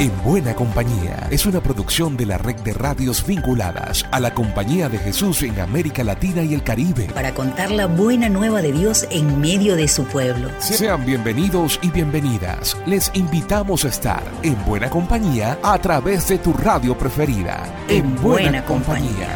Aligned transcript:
En 0.00 0.10
Buena 0.24 0.56
Compañía 0.56 1.28
es 1.30 1.46
una 1.46 1.60
producción 1.60 2.16
de 2.16 2.26
la 2.26 2.36
red 2.36 2.56
de 2.56 2.72
radios 2.72 3.24
vinculadas 3.24 4.04
a 4.10 4.18
la 4.18 4.34
Compañía 4.34 4.88
de 4.88 4.98
Jesús 4.98 5.44
en 5.44 5.60
América 5.60 6.02
Latina 6.02 6.42
y 6.42 6.52
el 6.52 6.64
Caribe. 6.64 7.06
Para 7.14 7.32
contar 7.32 7.70
la 7.70 7.86
buena 7.86 8.28
nueva 8.28 8.60
de 8.60 8.72
Dios 8.72 9.06
en 9.10 9.40
medio 9.40 9.76
de 9.76 9.86
su 9.86 10.02
pueblo. 10.02 10.50
Sean 10.58 11.06
bienvenidos 11.06 11.78
y 11.80 11.90
bienvenidas. 11.90 12.76
Les 12.86 13.08
invitamos 13.14 13.84
a 13.84 13.88
estar 13.88 14.24
en 14.42 14.56
Buena 14.64 14.90
Compañía 14.90 15.58
a 15.62 15.78
través 15.78 16.26
de 16.26 16.38
tu 16.38 16.52
radio 16.52 16.98
preferida. 16.98 17.62
En, 17.88 18.20
Buena, 18.20 18.64
compañía. 18.64 19.28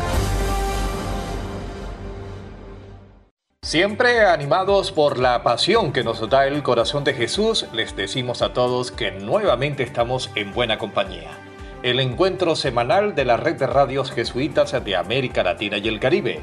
Siempre 3.68 4.24
animados 4.24 4.92
por 4.92 5.18
la 5.18 5.42
pasión 5.42 5.92
que 5.92 6.02
nos 6.02 6.26
da 6.30 6.46
el 6.46 6.62
corazón 6.62 7.04
de 7.04 7.12
Jesús, 7.12 7.66
les 7.74 7.94
decimos 7.94 8.40
a 8.40 8.54
todos 8.54 8.90
que 8.90 9.10
nuevamente 9.10 9.82
estamos 9.82 10.30
en 10.36 10.54
buena 10.54 10.78
compañía. 10.78 11.28
El 11.82 12.00
encuentro 12.00 12.56
semanal 12.56 13.14
de 13.14 13.26
la 13.26 13.36
red 13.36 13.56
de 13.56 13.66
radios 13.66 14.10
jesuitas 14.10 14.72
de 14.82 14.96
América 14.96 15.42
Latina 15.42 15.76
y 15.76 15.86
el 15.86 16.00
Caribe. 16.00 16.40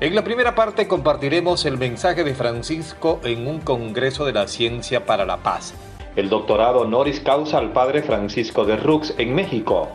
En 0.00 0.14
la 0.14 0.22
primera 0.24 0.54
parte 0.54 0.86
compartiremos 0.86 1.64
el 1.64 1.78
mensaje 1.78 2.22
de 2.22 2.34
Francisco 2.34 3.18
en 3.24 3.46
un 3.46 3.60
Congreso 3.60 4.26
de 4.26 4.34
la 4.34 4.46
Ciencia 4.46 5.06
para 5.06 5.24
la 5.24 5.38
Paz. 5.38 5.72
El 6.16 6.28
doctorado 6.28 6.80
honoris 6.80 7.20
causa 7.20 7.56
al 7.56 7.72
padre 7.72 8.02
Francisco 8.02 8.66
de 8.66 8.76
Rux 8.76 9.14
en 9.16 9.34
México. 9.34 9.88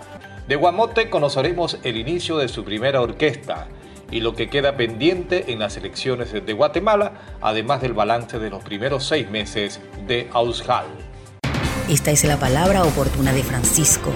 De 0.48 0.55
Guamote 0.55 1.12
conoceremos 1.12 1.78
el 1.84 1.98
inicio 1.98 2.38
de 2.38 2.48
su 2.48 2.64
primera 2.64 3.00
orquesta 3.00 3.67
y 4.12 4.20
lo 4.20 4.36
que 4.36 4.50
queda 4.50 4.78
pendiente 4.78 5.52
en 5.52 5.60
las 5.60 5.78
elecciones 5.78 6.32
de 6.32 6.54
Guatemala, 6.54 7.14
además 7.42 7.82
del 7.82 7.94
balance 7.94 8.40
de 8.40 8.50
los 8.50 8.64
primeros 8.64 9.06
seis 9.06 9.30
meses 9.30 9.80
de 10.08 10.30
Aushal. 10.34 10.86
Esta 11.90 12.12
es 12.12 12.24
la 12.24 12.38
palabra 12.38 12.84
oportuna 12.84 13.34
de 13.34 13.44
Francisco. 13.44 14.12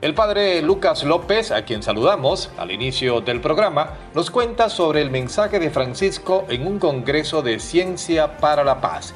El 0.00 0.14
padre 0.14 0.60
Lucas 0.62 1.04
López, 1.04 1.52
a 1.52 1.64
quien 1.64 1.80
saludamos 1.82 2.50
al 2.58 2.72
inicio 2.72 3.20
del 3.20 3.40
programa, 3.40 3.90
nos 4.14 4.32
cuenta 4.32 4.68
sobre 4.68 5.00
el 5.00 5.10
mensaje 5.10 5.60
de 5.60 5.70
Francisco 5.70 6.44
en 6.48 6.66
un 6.66 6.80
Congreso 6.80 7.40
de 7.42 7.60
Ciencia 7.60 8.38
para 8.38 8.64
la 8.64 8.80
Paz. 8.80 9.14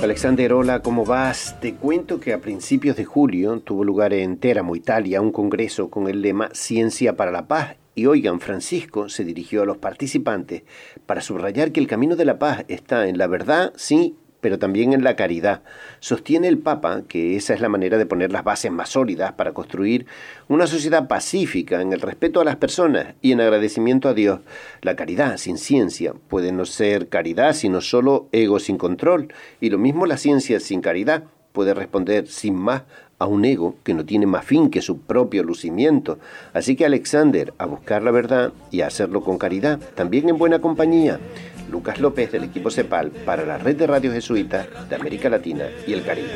Alexander, 0.00 0.52
hola, 0.52 0.80
¿cómo 0.80 1.04
vas? 1.04 1.56
Te 1.60 1.74
cuento 1.74 2.20
que 2.20 2.32
a 2.32 2.40
principios 2.40 2.96
de 2.96 3.04
julio 3.04 3.58
tuvo 3.58 3.82
lugar 3.82 4.12
en 4.12 4.38
Teramo, 4.38 4.76
Italia, 4.76 5.20
un 5.20 5.32
congreso 5.32 5.90
con 5.90 6.06
el 6.06 6.22
lema 6.22 6.50
Ciencia 6.52 7.16
para 7.16 7.32
la 7.32 7.48
Paz. 7.48 7.74
Y 7.96 8.06
oigan, 8.06 8.38
Francisco 8.38 9.08
se 9.08 9.24
dirigió 9.24 9.62
a 9.62 9.66
los 9.66 9.78
participantes 9.78 10.62
para 11.04 11.20
subrayar 11.20 11.72
que 11.72 11.80
el 11.80 11.88
camino 11.88 12.14
de 12.14 12.24
la 12.24 12.38
paz 12.38 12.64
está 12.68 13.08
en 13.08 13.18
la 13.18 13.26
verdad, 13.26 13.72
sí, 13.74 14.14
pero 14.40 14.58
también 14.58 14.92
en 14.92 15.04
la 15.04 15.16
caridad. 15.16 15.62
Sostiene 16.00 16.48
el 16.48 16.58
Papa 16.58 17.02
que 17.08 17.36
esa 17.36 17.54
es 17.54 17.60
la 17.60 17.68
manera 17.68 17.98
de 17.98 18.06
poner 18.06 18.32
las 18.32 18.44
bases 18.44 18.70
más 18.70 18.90
sólidas 18.90 19.32
para 19.32 19.52
construir 19.52 20.06
una 20.48 20.66
sociedad 20.66 21.08
pacífica 21.08 21.80
en 21.80 21.92
el 21.92 22.00
respeto 22.00 22.40
a 22.40 22.44
las 22.44 22.56
personas 22.56 23.14
y 23.20 23.32
en 23.32 23.40
agradecimiento 23.40 24.08
a 24.08 24.14
Dios. 24.14 24.40
La 24.82 24.96
caridad 24.96 25.36
sin 25.36 25.58
ciencia 25.58 26.14
puede 26.28 26.52
no 26.52 26.64
ser 26.64 27.08
caridad, 27.08 27.54
sino 27.54 27.80
solo 27.80 28.28
ego 28.32 28.60
sin 28.60 28.78
control, 28.78 29.32
y 29.60 29.70
lo 29.70 29.78
mismo 29.78 30.06
la 30.06 30.16
ciencia 30.16 30.60
sin 30.60 30.80
caridad 30.80 31.24
puede 31.52 31.74
responder 31.74 32.28
sin 32.28 32.54
más 32.54 32.82
a 33.18 33.26
un 33.26 33.44
ego 33.44 33.74
que 33.82 33.94
no 33.94 34.04
tiene 34.04 34.26
más 34.26 34.44
fin 34.44 34.70
que 34.70 34.82
su 34.82 35.00
propio 35.00 35.42
lucimiento. 35.42 36.18
Así 36.52 36.76
que 36.76 36.86
Alexander, 36.86 37.52
a 37.58 37.66
buscar 37.66 38.02
la 38.02 38.10
verdad 38.10 38.52
y 38.70 38.82
a 38.82 38.86
hacerlo 38.86 39.22
con 39.22 39.38
caridad, 39.38 39.78
también 39.94 40.28
en 40.28 40.38
buena 40.38 40.60
compañía. 40.60 41.18
Lucas 41.70 42.00
López 42.00 42.32
del 42.32 42.44
equipo 42.44 42.70
CEPAL 42.70 43.10
para 43.10 43.44
la 43.44 43.58
red 43.58 43.76
de 43.76 43.86
radios 43.86 44.14
jesuitas 44.14 44.66
de 44.88 44.96
América 44.96 45.28
Latina 45.28 45.64
y 45.86 45.92
el 45.92 46.04
Caribe. 46.04 46.28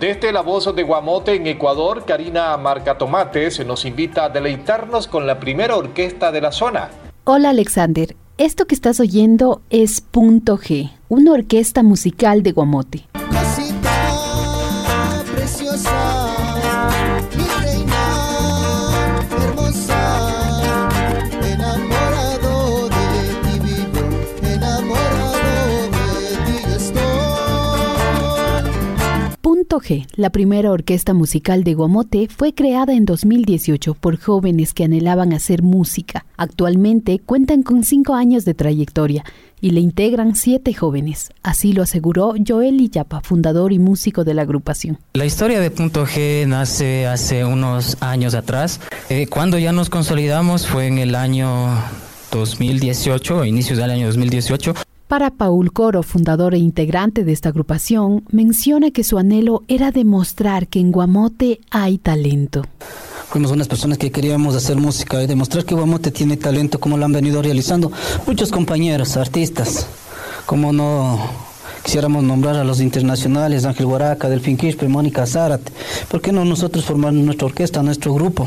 Desde 0.01 0.31
la 0.31 0.43
voz 0.43 0.73
de 0.77 0.85
Guamote 0.85 1.35
en 1.35 1.49
Ecuador, 1.49 2.05
Karina 2.05 2.57
Marcatomates 2.57 3.67
nos 3.67 3.85
invita 3.85 4.27
a 4.27 4.29
deleitarnos 4.29 5.09
con 5.09 5.27
la 5.27 5.41
primera 5.41 5.77
orquesta 5.77 6.31
de 6.31 6.41
la 6.41 6.53
zona. 6.53 6.91
Hola 7.25 7.51
Alexander, 7.51 8.15
esto 8.37 8.67
que 8.67 8.77
estás 8.77 9.01
oyendo 9.01 9.61
es 9.71 10.01
Punto 10.01 10.57
G, 10.57 10.93
una 11.09 11.33
orquesta 11.33 11.83
musical 11.83 12.45
de 12.45 12.53
Guamote. 12.53 13.09
La 30.17 30.31
primera 30.31 30.73
orquesta 30.73 31.15
musical 31.15 31.63
de 31.63 31.75
Guamote, 31.75 32.29
fue 32.29 32.53
creada 32.53 32.95
en 32.95 33.05
2018 33.05 33.95
por 33.95 34.19
jóvenes 34.19 34.75
que 34.75 34.85
anhelaban 34.85 35.33
hacer 35.33 35.63
música. 35.63 36.27
Actualmente 36.37 37.21
cuentan 37.21 37.63
con 37.63 37.85
cinco 37.85 38.15
años 38.15 38.45
de 38.45 38.55
trayectoria 38.55 39.25
y 39.61 39.71
le 39.71 39.81
integran 39.81 40.35
siete 40.35 40.75
jóvenes. 40.75 41.31
Así 41.43 41.73
lo 41.73 41.83
aseguró 41.83 42.35
Joel 42.47 42.81
Illapa, 42.81 43.21
fundador 43.21 43.73
y 43.73 43.79
músico 43.79 44.25
de 44.25 44.35
la 44.35 44.43
agrupación. 44.43 44.99
La 45.15 45.27
historia 45.27 45.61
de 45.61 45.71
Punto 45.71 46.07
G 46.07 46.47
nace 46.47 47.07
hace 47.07 47.45
unos 47.45 47.97
años 48.01 48.35
atrás. 48.35 48.81
Eh, 49.11 49.27
cuando 49.29 49.59
ya 49.59 49.73
nos 49.73 49.91
consolidamos 49.91 50.67
fue 50.67 50.87
en 50.87 50.99
el 50.99 51.15
año 51.15 51.69
2018, 52.33 53.45
inicios 53.45 53.79
del 53.79 53.91
año 53.91 54.07
2018. 54.07 54.75
Para 55.09 55.31
Paul 55.31 55.73
Coro, 55.73 56.03
fundador 56.03 56.55
e 56.55 56.59
integrante 56.59 57.25
de 57.25 57.33
esta 57.33 57.49
agrupación, 57.49 58.25
menciona 58.31 58.91
que 58.91 59.03
su 59.03 59.17
anhelo 59.17 59.63
era 59.67 59.91
demostrar 59.91 60.69
que 60.69 60.81
en 60.81 60.93
Guamote 60.93 61.61
hay 61.71 61.97
talento. 61.97 62.67
Fuimos 63.31 63.51
unas 63.51 63.69
personas 63.69 63.97
que 63.97 64.13
queríamos 64.13 64.55
hacer 64.55 64.77
música 64.77 65.23
y 65.23 65.27
demostrar 65.27 65.65
que 65.65 65.75
Guamote 65.75 66.11
tiene 66.11 66.37
talento 66.37 66.79
como 66.79 66.99
lo 66.99 67.07
han 67.07 67.13
venido 67.13 67.41
realizando 67.41 67.91
muchos 68.27 68.51
compañeros, 68.51 69.17
artistas. 69.17 69.87
Como 70.45 70.75
no 70.75 71.48
Quisiéramos 71.89 72.23
nombrar 72.23 72.55
a 72.57 72.65
los 72.65 72.83
internacionales, 72.83 73.65
Ángel 73.65 73.87
Guaraca, 73.87 74.29
Delfín 74.29 74.59
Quispe, 74.59 74.89
Mónica 74.89 75.27
Zárate. 75.27 75.73
¿Por 76.11 76.21
qué 76.21 76.33
no 76.33 76.45
nosotros 76.45 76.85
formar 76.85 77.15
nuestra 77.15 77.47
orquesta, 77.47 77.83
nuestro 77.83 78.13
grupo? 78.13 78.47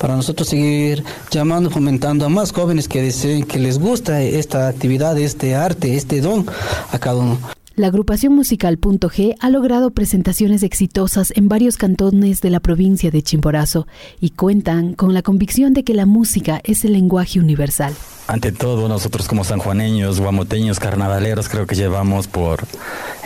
Para 0.00 0.16
nosotros 0.16 0.48
seguir 0.48 1.04
llamando, 1.30 1.70
fomentando 1.70 2.26
a 2.26 2.28
más 2.28 2.50
jóvenes 2.50 2.88
que 2.88 3.00
deseen, 3.00 3.44
que 3.44 3.60
les 3.60 3.78
gusta 3.78 4.20
esta 4.22 4.66
actividad, 4.66 5.16
este 5.18 5.54
arte, 5.54 5.94
este 5.94 6.20
don 6.20 6.44
a 6.90 6.98
cada 6.98 7.18
uno. 7.18 7.59
La 7.80 7.86
agrupación 7.86 8.34
musical 8.34 8.76
Punto 8.76 9.08
G 9.08 9.36
ha 9.40 9.48
logrado 9.48 9.90
presentaciones 9.92 10.62
exitosas 10.62 11.32
en 11.34 11.48
varios 11.48 11.78
cantones 11.78 12.42
de 12.42 12.50
la 12.50 12.60
provincia 12.60 13.10
de 13.10 13.22
Chimborazo 13.22 13.86
y 14.20 14.32
cuentan 14.32 14.92
con 14.92 15.14
la 15.14 15.22
convicción 15.22 15.72
de 15.72 15.82
que 15.82 15.94
la 15.94 16.04
música 16.04 16.60
es 16.62 16.84
el 16.84 16.92
lenguaje 16.92 17.40
universal. 17.40 17.94
Ante 18.26 18.52
todo, 18.52 18.86
nosotros 18.86 19.26
como 19.26 19.44
sanjuaneños, 19.44 20.20
guamoteños, 20.20 20.78
carnavaleros, 20.78 21.48
creo 21.48 21.66
que 21.66 21.74
llevamos 21.74 22.26
por 22.28 22.66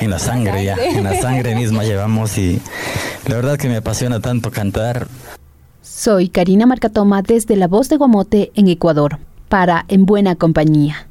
en 0.01 0.11
la 0.11 0.21
sangre 0.21 0.65
ya, 0.65 0.77
en 0.77 1.03
la 1.03 1.21
sangre 1.21 1.57
misma 1.57 1.83
llevamos 1.83 2.39
y 2.39 2.61
la 3.27 3.35
verdad 3.35 3.59
que 3.59 3.69
me 3.69 3.79
apasiona 3.79 4.21
tanto 4.21 4.53
cantar. 4.53 5.09
Soy 5.83 6.29
Karina 6.29 6.65
Marcatoma 6.65 7.23
desde 7.23 7.57
La 7.57 7.67
Voz 7.67 7.89
de 7.89 7.97
Guamote 7.97 8.53
en 8.55 8.69
Ecuador, 8.69 9.19
para 9.49 9.85
En 9.89 10.07
Buena 10.07 10.37
Compañía. 10.37 11.09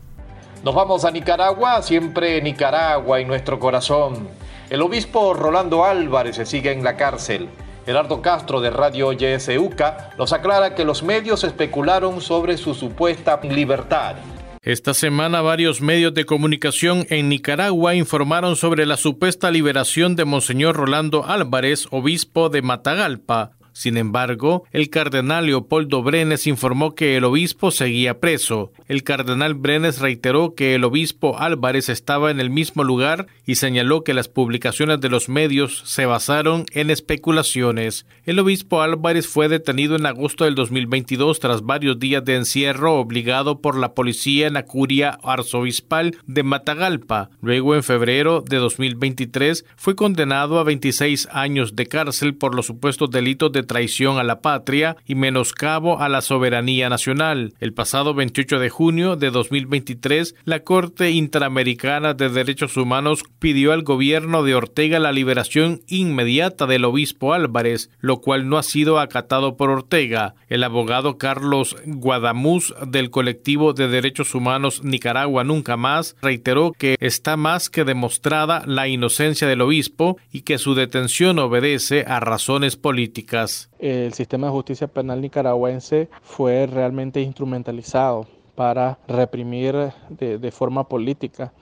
Nos 0.64 0.74
vamos 0.74 1.04
a 1.04 1.12
Nicaragua, 1.12 1.82
siempre 1.82 2.42
Nicaragua 2.42 3.20
en 3.20 3.28
nuestro 3.28 3.60
corazón. 3.60 4.30
El 4.70 4.82
obispo 4.82 5.34
Rolando 5.34 5.84
Álvarez 5.84 6.38
se 6.38 6.46
sigue 6.46 6.72
en 6.72 6.86
la 6.86 6.96
cárcel. 6.96 7.50
Gerardo 7.86 8.22
Castro 8.22 8.62
de 8.62 8.70
Radio 8.70 9.12
YSUCA 9.12 10.12
nos 10.18 10.32
aclara 10.32 10.74
que 10.74 10.86
los 10.86 11.04
medios 11.04 11.44
especularon 11.44 12.22
sobre 12.22 12.56
su 12.56 12.74
supuesta 12.74 13.42
libertad. 13.44 14.16
Esta 14.62 14.94
semana 14.94 15.42
varios 15.42 15.82
medios 15.82 16.14
de 16.14 16.26
comunicación 16.26 17.06
en 17.10 17.28
Nicaragua 17.28 17.94
informaron 17.94 18.56
sobre 18.56 18.86
la 18.86 18.96
supuesta 18.96 19.52
liberación 19.52 20.16
de 20.16 20.24
Monseñor 20.24 20.78
Rolando 20.78 21.26
Álvarez, 21.26 21.88
obispo 21.92 22.48
de 22.48 22.62
Matagalpa, 22.62 23.52
sin 23.74 23.98
embargo, 23.98 24.64
el 24.72 24.90
cardenal 24.90 25.48
Leopoldo 25.48 26.04
Brenes 26.04 26.46
informó 26.46 26.94
que 26.94 27.18
el 27.18 27.24
obispo 27.24 27.72
seguía 27.72 28.20
preso. 28.20 28.72
El 28.88 29.04
cardenal 29.04 29.56
Brenes 29.56 30.00
reiteró 30.00 30.54
que 30.54 30.76
el 30.76 30.84
obispo 30.84 31.40
Álvarez 31.40 31.90
estaba 31.90 32.30
en 32.30 32.40
el 32.40 32.52
mismo 32.52 32.84
lugar 32.84 33.26
y 33.48 33.56
señaló 33.56 34.04
que 34.04 34.14
las 34.14 34.28
publicaciones 34.28 35.02
de 35.02 35.10
los 35.10 35.28
medios 35.28 35.82
se 35.86 36.06
basaron 36.06 36.66
en 36.74 36.92
especulaciones. 36.92 38.06
El 38.26 38.40
obispo 38.40 38.84
Álvarez 38.84 39.28
fue 39.28 39.50
detenido 39.50 39.96
en 39.96 40.06
agosto 40.06 40.46
del 40.46 40.54
2022 40.54 41.40
tras 41.40 41.64
varios 41.64 41.98
días 41.98 42.24
de 42.24 42.36
encierro 42.36 43.00
obligado 43.00 43.60
por 43.60 43.76
la 43.76 43.96
policía 43.96 44.46
en 44.48 44.54
la 44.54 44.66
curia 44.66 45.18
arzobispal 45.24 46.16
de 46.28 46.44
Matagalpa. 46.44 47.32
Luego, 47.42 47.76
en 47.76 47.84
febrero 47.84 48.44
de 48.48 48.58
2023, 48.58 49.66
fue 49.76 49.96
condenado 49.96 50.60
a 50.60 50.64
26 50.64 51.28
años 51.32 51.76
de 51.76 51.88
cárcel 51.88 52.36
por 52.36 52.54
los 52.54 52.68
supuestos 52.68 53.10
delitos 53.10 53.52
de 53.52 53.63
traición 53.64 54.18
a 54.18 54.24
la 54.24 54.42
patria 54.42 54.98
y 55.06 55.16
menoscabo 55.16 56.00
a 56.00 56.10
la 56.10 56.22
soberanía 56.22 56.90
nacional. 56.90 57.54
El 57.60 57.74
pasado 57.74 58.14
28 58.14 58.60
de 58.60 58.70
junio 58.70 59.16
de 59.16 59.32
2023, 59.32 60.36
la 60.46 60.60
Corte 60.62 61.12
Interamericana 61.12 62.14
de 62.14 62.30
Derechos 62.30 62.78
Humanos 62.78 63.24
pidió 63.40 63.74
al 63.74 63.84
gobierno 63.84 64.44
de 64.44 64.56
Ortega 64.56 65.00
la 65.00 65.12
liberación 65.12 65.82
inmediata 65.88 66.66
del 66.66 66.86
obispo 66.86 67.34
Álvarez, 67.34 67.90
lo 68.00 68.22
cual 68.22 68.50
no 68.50 68.58
ha 68.58 68.64
sido 68.64 69.00
acatado 69.00 69.58
por 69.58 69.70
Ortega. 69.70 70.36
El 70.48 70.64
abogado 70.64 71.18
Carlos 71.18 71.76
Guadamuz 71.86 72.74
del 72.86 73.10
colectivo 73.10 73.74
de 73.74 73.88
derechos 73.88 74.36
humanos 74.36 74.84
Nicaragua 74.84 75.44
Nunca 75.44 75.78
Más 75.78 76.16
reiteró 76.22 76.74
que 76.78 76.96
está 77.00 77.38
más 77.38 77.70
que 77.70 77.84
demostrada 77.84 78.64
la 78.66 78.88
inocencia 78.88 79.48
del 79.48 79.62
obispo 79.62 80.18
y 80.32 80.42
que 80.42 80.58
su 80.58 80.76
detención 80.76 81.40
obedece 81.40 82.06
a 82.08 82.20
razones 82.20 82.76
políticas 82.76 83.53
el 83.80 84.14
sistema 84.14 84.48
de 84.48 84.54
justicia 84.54 84.88
penal 84.88 85.22
nicaragüense 85.22 86.10
fue 86.22 86.68
realmente 86.68 87.22
instrumentalizado 87.22 88.28
para 88.56 89.00
reprimir 89.08 89.92
de, 90.10 90.52
forma 90.52 90.88
política. 90.88 91.54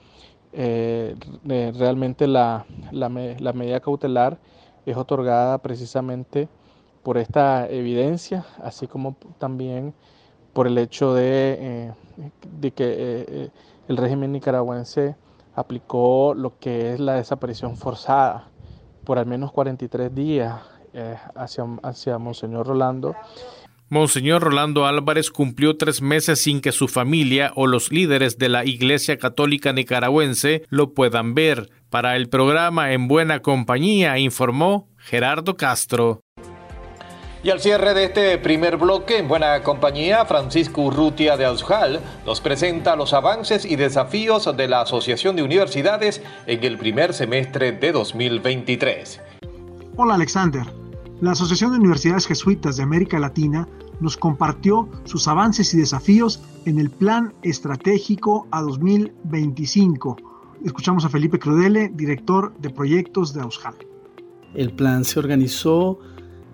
Eh, 0.52 1.16
realmente 1.44 2.26
la, 2.26 2.64
medida 3.08 3.80
cautelar 3.80 4.38
es 4.84 4.96
otorgada 4.96 5.58
precisamente 5.58 6.48
por 7.02 7.18
esta 7.18 7.68
evidencia, 7.68 8.44
así 8.62 8.86
como 8.86 9.16
también 9.38 9.94
por 10.52 10.66
el 10.66 10.76
hecho 10.78 11.14
de, 11.14 11.92
eh, 12.60 12.70
que 12.74 12.94
eh, 12.98 13.50
el 13.88 13.96
régimen 13.96 14.32
nicaragüense 14.32 15.16
aplicó 15.54 16.34
lo 16.34 16.58
que 16.58 16.92
es 16.92 17.00
la 17.00 17.14
desaparición 17.14 17.76
forzada 17.76 18.48
por 19.04 19.18
al 19.18 19.26
menos 19.26 19.52
43 19.52 20.14
días 20.14 20.60
eh, 20.94 21.16
hacia, 21.34 21.64
hacia 21.82 22.18
Monseñor 22.18 22.66
Rolando. 22.66 23.14
Monseñor 23.88 24.42
Rolando 24.42 24.86
Álvarez 24.86 25.30
cumplió 25.30 25.76
tres 25.76 26.00
meses 26.00 26.40
sin 26.40 26.62
que 26.62 26.72
su 26.72 26.88
familia 26.88 27.52
o 27.56 27.66
los 27.66 27.92
líderes 27.92 28.38
de 28.38 28.48
la 28.48 28.64
Iglesia 28.64 29.18
Católica 29.18 29.72
Nicaragüense 29.72 30.64
lo 30.70 30.94
puedan 30.94 31.34
ver. 31.34 31.68
Para 31.90 32.16
el 32.16 32.30
programa 32.30 32.92
En 32.92 33.06
Buena 33.06 33.40
Compañía 33.40 34.18
informó 34.18 34.88
Gerardo 34.96 35.58
Castro. 35.58 36.22
Y 37.44 37.50
al 37.50 37.60
cierre 37.60 37.92
de 37.92 38.04
este 38.04 38.38
primer 38.38 38.76
bloque, 38.76 39.18
en 39.18 39.26
buena 39.26 39.62
compañía, 39.64 40.24
Francisco 40.26 40.82
Urrutia 40.82 41.36
de 41.36 41.44
Ausjal 41.44 42.00
nos 42.24 42.40
presenta 42.40 42.94
los 42.94 43.12
avances 43.12 43.64
y 43.64 43.74
desafíos 43.74 44.56
de 44.56 44.68
la 44.68 44.82
Asociación 44.82 45.34
de 45.34 45.42
Universidades 45.42 46.22
en 46.46 46.62
el 46.62 46.78
primer 46.78 47.12
semestre 47.12 47.72
de 47.72 47.90
2023. 47.90 49.20
Hola 49.96 50.14
Alexander, 50.14 50.62
la 51.22 51.30
Asociación 51.30 51.70
de 51.70 51.78
Universidades 51.78 52.26
Jesuitas 52.26 52.76
de 52.76 52.82
América 52.82 53.16
Latina 53.20 53.68
nos 54.00 54.16
compartió 54.16 54.88
sus 55.04 55.28
avances 55.28 55.72
y 55.72 55.76
desafíos 55.76 56.42
en 56.64 56.80
el 56.80 56.90
Plan 56.90 57.32
Estratégico 57.42 58.48
a 58.50 58.60
2025. 58.60 60.16
Escuchamos 60.64 61.04
a 61.04 61.08
Felipe 61.08 61.38
Crudele, 61.38 61.92
director 61.94 62.52
de 62.58 62.70
proyectos 62.70 63.32
de 63.34 63.40
AUSJAL. 63.40 63.76
El 64.54 64.72
plan 64.72 65.04
se 65.04 65.20
organizó 65.20 66.00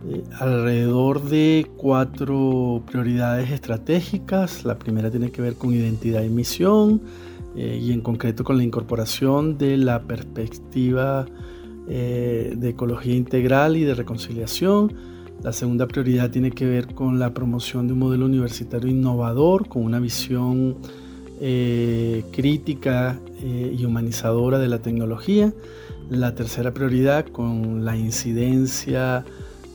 eh, 0.06 0.22
alrededor 0.38 1.22
de 1.22 1.66
cuatro 1.78 2.82
prioridades 2.90 3.50
estratégicas. 3.50 4.66
La 4.66 4.78
primera 4.78 5.10
tiene 5.10 5.30
que 5.30 5.40
ver 5.40 5.54
con 5.54 5.72
identidad 5.72 6.22
y 6.22 6.28
misión 6.28 7.00
eh, 7.56 7.80
y 7.82 7.90
en 7.90 8.02
concreto 8.02 8.44
con 8.44 8.58
la 8.58 8.64
incorporación 8.64 9.56
de 9.56 9.78
la 9.78 10.02
perspectiva 10.02 11.24
eh, 11.88 12.54
de 12.56 12.68
ecología 12.68 13.14
integral 13.14 13.76
y 13.76 13.84
de 13.84 13.94
reconciliación. 13.94 14.92
La 15.42 15.52
segunda 15.52 15.86
prioridad 15.86 16.30
tiene 16.30 16.50
que 16.50 16.66
ver 16.66 16.94
con 16.94 17.18
la 17.18 17.32
promoción 17.32 17.86
de 17.86 17.92
un 17.92 18.00
modelo 18.00 18.26
universitario 18.26 18.90
innovador, 18.90 19.68
con 19.68 19.84
una 19.84 20.00
visión 20.00 20.76
eh, 21.40 22.24
crítica 22.32 23.20
eh, 23.40 23.74
y 23.78 23.84
humanizadora 23.84 24.58
de 24.58 24.68
la 24.68 24.80
tecnología. 24.80 25.52
La 26.10 26.34
tercera 26.34 26.74
prioridad 26.74 27.26
con 27.26 27.84
la 27.84 27.96
incidencia 27.96 29.24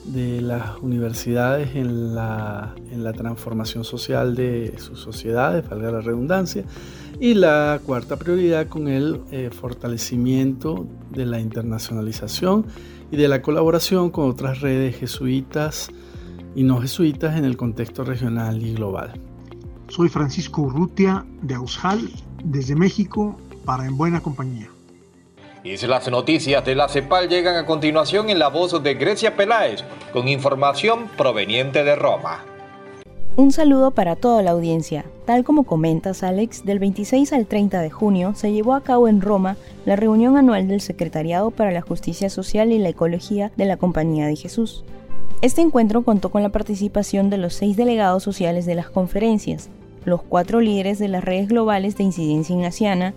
de 0.06 0.42
las 0.42 0.78
universidades 0.80 1.76
en 1.76 2.16
la, 2.16 2.76
en 2.92 3.04
la 3.04 3.14
transformación 3.14 3.84
social 3.84 4.36
de 4.36 4.76
sus 4.78 5.00
sociedades, 5.00 5.68
valga 5.70 5.92
la 5.92 6.02
redundancia. 6.02 6.64
Y 7.20 7.36
la 7.36 7.80
cuarta 7.86 8.18
prioridad 8.18 8.68
con 8.68 8.88
el 8.88 9.22
eh, 9.32 9.50
fortalecimiento 9.52 10.88
de 11.12 11.26
la 11.26 11.40
internacionalización 11.40 12.66
y 13.12 13.18
de 13.18 13.28
la 13.28 13.42
colaboración 13.42 14.10
con 14.10 14.30
otras 14.30 14.62
redes 14.62 14.98
jesuitas 14.98 15.90
y 16.56 16.64
no 16.64 16.82
jesuitas 16.82 17.38
en 17.38 17.46
el 17.46 17.56
contexto 17.56 18.04
regional 18.04 18.62
y 18.62 18.74
global. 18.74 19.14
Soy 19.90 20.10
Francisco 20.10 20.64
Urrutia 20.64 21.26
de 21.42 21.56
Ausjal, 21.56 22.10
desde 22.44 22.76
México, 22.76 23.38
para 23.66 23.86
En 23.86 23.96
Buena 23.96 24.22
Compañía. 24.22 24.70
Y 25.66 25.78
las 25.88 26.12
noticias 26.12 26.66
de 26.66 26.76
la 26.76 26.90
CEPAL 26.90 27.30
llegan 27.30 27.56
a 27.56 27.66
continuación 27.66 28.30
en 28.30 28.38
la 28.38 28.50
voz 28.50 28.84
de 28.84 28.96
Grecia 28.96 29.38
Peláez, 29.38 29.86
con 30.12 30.28
información 30.28 31.08
proveniente 31.16 31.86
de 31.86 31.96
Roma. 31.96 32.44
Un 33.38 33.54
saludo 33.54 33.92
para 33.92 34.18
toda 34.18 34.42
la 34.42 34.52
audiencia. 34.52 35.06
Tal 35.26 35.46
como 35.46 35.64
comentas, 35.64 36.22
Alex, 36.22 36.66
del 36.66 36.80
26 36.80 37.32
al 37.32 37.46
30 37.46 37.80
de 37.80 37.90
junio 37.90 38.34
se 38.36 38.52
llevó 38.52 38.74
a 38.74 38.82
cabo 38.82 39.08
en 39.08 39.22
Roma 39.22 39.56
la 39.86 39.96
reunión 39.96 40.36
anual 40.36 40.68
del 40.68 40.82
Secretariado 40.82 41.50
para 41.50 41.72
la 41.72 41.82
Justicia 41.82 42.30
Social 42.30 42.74
y 42.74 42.80
la 42.80 42.90
Ecología 42.90 43.54
de 43.56 43.64
la 43.64 43.78
Compañía 43.78 44.28
de 44.28 44.36
Jesús. 44.36 44.84
Este 45.42 45.62
encuentro 45.62 46.04
contó 46.04 46.30
con 46.30 46.44
la 46.44 46.50
participación 46.50 47.30
de 47.30 47.38
los 47.38 47.54
seis 47.54 47.78
delegados 47.78 48.22
sociales 48.22 48.66
de 48.66 48.76
las 48.76 48.90
conferencias, 48.90 49.70
los 50.04 50.22
cuatro 50.24 50.60
líderes 50.60 51.00
de 51.00 51.08
las 51.08 51.24
redes 51.24 51.48
globales 51.48 51.96
de 51.96 52.04
incidencia 52.04 52.54
ignaciana, 52.54 53.14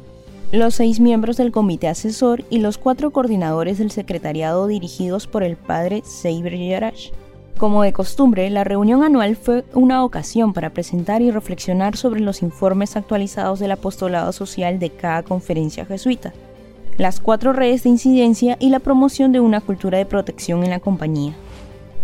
los 0.53 0.77
seis 0.77 1.01
miembros 1.01 1.37
del 1.37 1.51
comité 1.51 1.89
asesor 1.89 2.45
y 2.51 2.59
los 2.59 2.79
cuatro 2.79 3.11
coordinadores 3.11 3.79
del 3.79 3.91
secretariado 3.91 4.69
dirigidos 4.69 5.27
por 5.27 5.43
el 5.43 5.57
padre 5.57 6.03
Seiber 6.05 6.57
Yarash. 6.57 7.11
Como 7.59 7.83
de 7.83 7.93
costumbre, 7.93 8.49
la 8.51 8.65
reunión 8.65 9.03
anual 9.03 9.35
fue 9.35 9.65
una 9.75 10.05
ocasión 10.05 10.53
para 10.53 10.71
presentar 10.71 11.23
y 11.23 11.31
reflexionar 11.31 11.97
sobre 11.97 12.21
los 12.21 12.43
informes 12.43 12.97
actualizados 12.97 13.59
del 13.59 13.73
apostolado 13.73 14.31
social 14.33 14.79
de 14.79 14.91
cada 14.91 15.23
conferencia 15.23 15.85
jesuita, 15.85 16.33
las 16.97 17.19
cuatro 17.19 17.53
redes 17.53 17.83
de 17.83 17.89
incidencia 17.91 18.57
y 18.61 18.69
la 18.69 18.79
promoción 18.79 19.33
de 19.33 19.41
una 19.41 19.61
cultura 19.61 19.99
de 19.99 20.07
protección 20.07 20.63
en 20.65 20.71
la 20.71 20.81
compañía. 20.81 21.35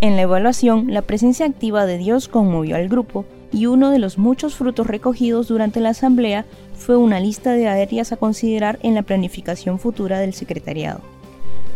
En 0.01 0.17
la 0.17 0.23
evaluación, 0.23 0.93
la 0.93 1.03
presencia 1.03 1.47
activa 1.47 1.87
de 1.87 1.99
Dios 1.99 2.27
conmovió 2.29 2.75
al 2.75 2.89
grupo 2.89 3.25
y 3.53 3.67
uno 3.67 3.91
de 3.91 3.99
los 3.99 4.19
muchos 4.19 4.55
frutos 4.55 4.87
recogidos 4.87 5.49
durante 5.49 5.81
la 5.81 5.91
asamblea 5.91 6.47
fue 6.75 6.97
una 6.97 7.21
lista 7.21 7.53
de 7.53 7.69
áreas 7.69 8.13
a 8.13 8.17
considerar 8.17 8.79
en 8.83 8.95
la 8.95 9.03
planificación 9.03 9.79
futura 9.79 10.19
del 10.19 10.35
secretariado. 10.35 11.01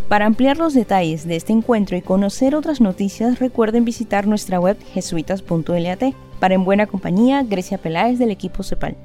Para 0.08 0.26
ampliar 0.26 0.56
los 0.56 0.72
detalles 0.72 1.26
de 1.26 1.36
este 1.36 1.52
encuentro 1.52 1.96
y 1.96 2.02
conocer 2.02 2.54
otras 2.54 2.80
noticias, 2.80 3.40
recuerden 3.40 3.84
visitar 3.84 4.26
nuestra 4.26 4.60
web 4.60 4.78
jesuitas.lat. 4.94 6.02
Para 6.38 6.54
En 6.54 6.64
Buena 6.64 6.86
Compañía, 6.86 7.42
Grecia 7.42 7.78
Peláez 7.78 8.18
del 8.18 8.30
equipo 8.30 8.62
CEPAL. 8.62 8.96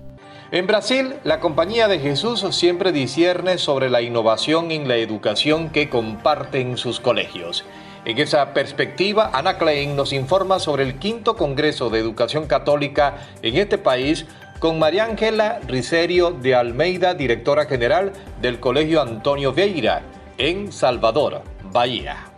En 0.52 0.68
Brasil, 0.68 1.16
la 1.24 1.40
Compañía 1.40 1.88
de 1.88 1.98
Jesús 1.98 2.46
siempre 2.52 2.92
discierne 2.92 3.58
sobre 3.58 3.90
la 3.90 4.02
innovación 4.02 4.72
en 4.72 4.88
la 4.88 4.98
educación 4.98 5.70
que 5.70 5.90
comparten 5.90 6.78
sus 6.78 7.00
colegios. 7.00 7.64
En 8.04 8.18
esa 8.18 8.54
perspectiva, 8.54 9.30
Ana 9.32 9.60
Klein 9.60 9.96
nos 9.96 10.12
informa 10.12 10.58
sobre 10.58 10.84
el 10.84 10.98
quinto 10.98 11.36
Congreso 11.36 11.92
de 11.92 12.00
Educación 12.00 12.48
Católica 12.48 13.18
en 13.44 13.58
este 13.58 13.78
país 13.78 14.26
con 14.58 14.80
María 14.80 15.06
Ángela 15.06 15.60
Riserio 15.68 16.32
de 16.32 16.56
Almeida, 16.56 17.14
directora 17.14 17.66
general 17.66 18.14
del 18.42 18.60
Colegio 18.60 19.04
Antonio 19.04 19.54
Vieira 19.54 20.02
en 20.40 20.72
Salvador, 20.72 21.44
Bahía. 21.72 22.31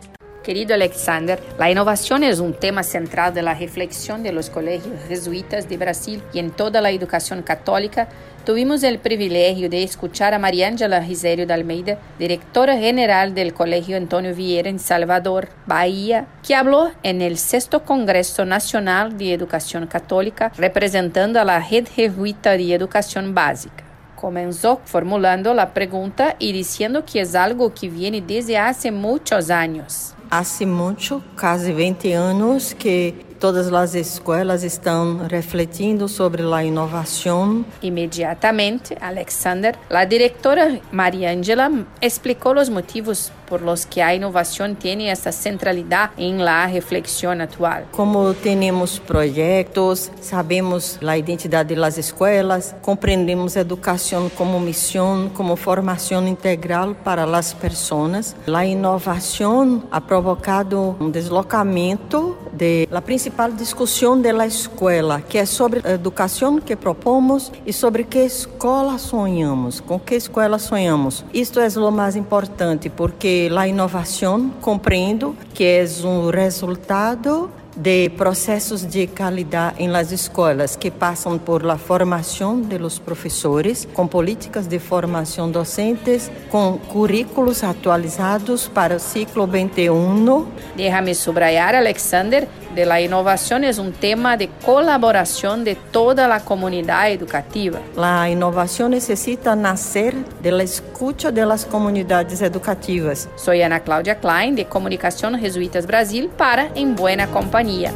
Querido 0.44 0.74
Alexander, 0.74 1.40
la 1.58 1.70
innovación 1.70 2.22
es 2.22 2.38
un 2.38 2.52
tema 2.52 2.82
central 2.82 3.32
de 3.32 3.40
la 3.40 3.54
reflexión 3.54 4.22
de 4.22 4.30
los 4.30 4.50
colegios 4.50 4.94
jesuitas 5.08 5.70
de 5.70 5.78
Brasil 5.78 6.22
y 6.34 6.38
en 6.38 6.50
toda 6.50 6.82
la 6.82 6.90
educación 6.90 7.40
católica. 7.40 8.08
Tuvimos 8.44 8.82
el 8.82 8.98
privilegio 8.98 9.70
de 9.70 9.82
escuchar 9.82 10.34
a 10.34 10.38
María 10.38 10.68
Ángela 10.68 11.00
Riserio 11.00 11.46
de 11.46 11.54
Almeida, 11.54 11.98
directora 12.18 12.76
general 12.76 13.34
del 13.34 13.54
Colegio 13.54 13.96
Antonio 13.96 14.34
Vieira 14.34 14.68
en 14.68 14.78
Salvador, 14.78 15.48
Bahía, 15.64 16.26
que 16.46 16.54
habló 16.54 16.90
en 17.02 17.22
el 17.22 17.38
sexto 17.38 17.82
Congreso 17.82 18.44
Nacional 18.44 19.16
de 19.16 19.32
Educación 19.32 19.86
Católica 19.86 20.52
representando 20.58 21.40
a 21.40 21.44
la 21.44 21.58
Red 21.58 21.88
Jesuita 21.88 22.50
de 22.50 22.74
Educación 22.74 23.34
Básica. 23.34 23.82
Comenzó 24.14 24.82
formulando 24.84 25.54
la 25.54 25.72
pregunta 25.72 26.36
y 26.38 26.52
diciendo 26.52 27.02
que 27.10 27.22
es 27.22 27.34
algo 27.34 27.72
que 27.72 27.88
viene 27.88 28.20
desde 28.20 28.58
hace 28.58 28.90
muchos 28.90 29.48
años. 29.48 30.13
Hace 30.36 30.66
mucho, 30.66 31.22
casi 31.36 31.72
20 31.72 32.16
años, 32.16 32.74
que 32.74 33.14
todas 33.44 33.70
as 33.70 33.94
escolas 33.94 34.62
estão 34.62 35.18
refletindo 35.30 36.08
sobre 36.08 36.42
a 36.42 36.64
inovação. 36.64 37.62
Imediatamente, 37.82 38.96
Alexander, 38.98 39.76
a 39.90 40.02
diretora 40.06 40.80
Maria 40.90 41.30
Angela, 41.30 41.70
explicou 42.00 42.56
os 42.56 42.70
motivos 42.70 43.30
por 43.46 43.60
los 43.60 43.84
que 43.84 44.00
a 44.00 44.14
inovação 44.14 44.74
tem 44.74 45.10
essa 45.10 45.30
centralidade 45.30 46.12
em 46.16 46.38
la 46.38 46.64
reflexão 46.64 47.32
atual. 47.32 47.82
Como 47.92 48.32
temos 48.32 48.98
projetos, 48.98 50.10
sabemos 50.22 50.98
a 51.06 51.18
identidade 51.18 51.74
das 51.74 51.98
escolas, 51.98 52.74
compreendemos 52.80 53.58
a 53.58 53.60
educação 53.60 54.30
como 54.30 54.58
missão, 54.58 55.30
como 55.34 55.54
formação 55.54 56.26
integral 56.26 56.94
para 56.94 57.24
as 57.24 57.52
pessoas. 57.52 58.34
A 58.52 58.64
inovação 58.64 59.82
ha 59.90 60.00
provocado 60.00 60.96
um 60.98 61.10
deslocamento 61.10 62.36
de 62.56 62.88
la 62.90 63.00
principal 63.00 63.52
discussão 63.52 64.20
da 64.20 64.46
escola, 64.46 65.20
que 65.20 65.38
é 65.38 65.44
sobre 65.44 65.80
a 65.84 65.92
educação 65.92 66.60
que 66.60 66.76
propomos 66.76 67.52
e 67.66 67.72
sobre 67.72 68.04
que 68.04 68.20
escola 68.20 68.98
sonhamos, 68.98 69.80
com 69.80 69.98
que 69.98 70.14
escola 70.14 70.58
sonhamos. 70.58 71.24
Isto 71.32 71.60
é 71.60 71.68
o 71.68 71.90
mais 71.90 72.16
importante, 72.16 72.88
porque 72.88 73.50
a 73.56 73.68
inovação 73.68 74.50
compreendo 74.60 75.36
que 75.52 75.64
é 75.64 75.84
um 76.04 76.30
resultado 76.30 77.50
de 77.76 78.10
processos 78.10 78.84
de 78.84 79.06
qualidade 79.06 79.82
em 79.82 79.88
las 79.88 80.12
escolas 80.12 80.76
que 80.76 80.90
passam 80.90 81.38
por 81.38 81.64
la 81.64 81.76
formação 81.76 82.60
de 82.60 82.78
los 82.78 82.98
professores, 82.98 83.86
com 83.92 84.06
políticas 84.06 84.66
de 84.66 84.78
formação 84.78 85.50
docentes, 85.50 86.30
com 86.50 86.78
currículos 86.78 87.64
atualizados 87.64 88.68
para 88.68 88.96
o 88.96 89.00
ciclo 89.00 89.46
21. 89.46 90.46
Déjame 90.76 91.14
subrayar, 91.14 91.74
Alexander, 91.74 92.48
de 92.74 92.86
la 92.86 93.00
innovación 93.00 93.64
es 93.64 93.78
un 93.78 93.92
tema 93.92 94.36
de 94.36 94.48
colaboración 94.64 95.64
de 95.64 95.76
toda 95.76 96.26
la 96.28 96.40
comunidad 96.40 97.10
educativa. 97.10 97.80
La 97.96 98.28
innovación 98.28 98.90
necesita 98.90 99.54
nacer 99.54 100.14
de 100.42 100.52
la 100.52 100.62
escucha 100.62 101.30
de 101.30 101.46
las 101.46 101.64
comunidades 101.64 102.42
educativas. 102.42 103.28
Soy 103.36 103.62
Ana 103.62 103.80
Cláudia 103.80 104.18
Klein, 104.18 104.56
de 104.56 104.66
Comunicación 104.66 105.38
Jesuitas 105.38 105.86
Brasil, 105.86 106.30
para 106.36 106.68
En 106.74 106.96
Buena 106.96 107.28
Compañía. 107.28 107.92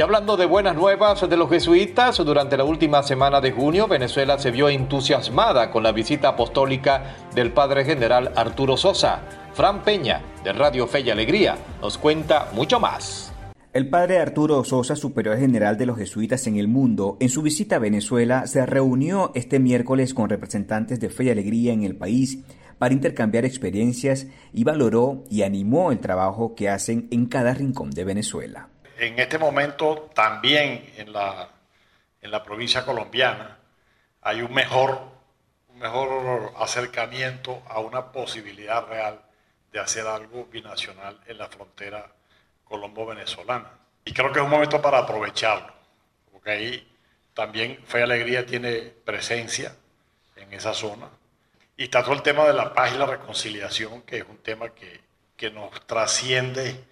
Y 0.00 0.02
hablando 0.02 0.38
de 0.38 0.46
buenas 0.46 0.74
nuevas 0.74 1.28
de 1.28 1.36
los 1.36 1.50
jesuitas, 1.50 2.16
durante 2.16 2.56
la 2.56 2.64
última 2.64 3.02
semana 3.02 3.38
de 3.42 3.52
junio, 3.52 3.86
Venezuela 3.86 4.38
se 4.38 4.50
vio 4.50 4.70
entusiasmada 4.70 5.70
con 5.70 5.82
la 5.82 5.92
visita 5.92 6.28
apostólica 6.28 7.16
del 7.34 7.52
Padre 7.52 7.84
General 7.84 8.32
Arturo 8.34 8.78
Sosa. 8.78 9.20
Fran 9.52 9.82
Peña, 9.82 10.22
de 10.42 10.54
Radio 10.54 10.86
Fe 10.86 11.00
y 11.00 11.10
Alegría, 11.10 11.58
nos 11.82 11.98
cuenta 11.98 12.48
mucho 12.54 12.80
más. 12.80 13.34
El 13.74 13.90
padre 13.90 14.20
Arturo 14.20 14.64
Sosa, 14.64 14.96
superior 14.96 15.36
general 15.36 15.76
de 15.76 15.84
los 15.84 15.98
jesuitas 15.98 16.46
en 16.46 16.56
el 16.56 16.66
mundo, 16.66 17.18
en 17.20 17.28
su 17.28 17.42
visita 17.42 17.76
a 17.76 17.80
Venezuela 17.80 18.46
se 18.46 18.64
reunió 18.64 19.32
este 19.34 19.58
miércoles 19.58 20.14
con 20.14 20.30
representantes 20.30 20.98
de 20.98 21.10
Fe 21.10 21.24
y 21.24 21.28
Alegría 21.28 21.74
en 21.74 21.82
el 21.82 21.94
país 21.94 22.38
para 22.78 22.94
intercambiar 22.94 23.44
experiencias 23.44 24.28
y 24.54 24.64
valoró 24.64 25.24
y 25.28 25.42
animó 25.42 25.92
el 25.92 25.98
trabajo 25.98 26.54
que 26.54 26.70
hacen 26.70 27.06
en 27.10 27.26
cada 27.26 27.52
rincón 27.52 27.90
de 27.90 28.04
Venezuela. 28.04 28.70
En 29.00 29.18
este 29.18 29.38
momento 29.38 30.10
también 30.14 30.92
en 30.98 31.10
la, 31.10 31.48
en 32.20 32.30
la 32.30 32.42
provincia 32.42 32.84
colombiana 32.84 33.56
hay 34.20 34.42
un 34.42 34.52
mejor, 34.52 35.00
un 35.68 35.78
mejor 35.78 36.52
acercamiento 36.58 37.62
a 37.66 37.80
una 37.80 38.12
posibilidad 38.12 38.86
real 38.86 39.18
de 39.72 39.80
hacer 39.80 40.06
algo 40.06 40.44
binacional 40.52 41.18
en 41.26 41.38
la 41.38 41.48
frontera 41.48 42.12
colombo-venezolana. 42.64 43.70
Y 44.04 44.12
creo 44.12 44.32
que 44.32 44.40
es 44.40 44.44
un 44.44 44.50
momento 44.50 44.82
para 44.82 44.98
aprovecharlo, 44.98 45.72
porque 46.30 46.50
ahí 46.50 46.92
también 47.32 47.82
Fe 47.86 48.00
y 48.00 48.02
Alegría 48.02 48.44
tiene 48.44 48.82
presencia 48.82 49.74
en 50.36 50.52
esa 50.52 50.74
zona. 50.74 51.08
Y 51.74 51.84
está 51.84 52.02
todo 52.02 52.12
el 52.12 52.22
tema 52.22 52.44
de 52.44 52.52
la 52.52 52.74
paz 52.74 52.92
y 52.94 52.98
la 52.98 53.06
reconciliación, 53.06 54.02
que 54.02 54.18
es 54.18 54.24
un 54.28 54.42
tema 54.42 54.74
que, 54.74 55.00
que 55.38 55.50
nos 55.50 55.86
trasciende 55.86 56.84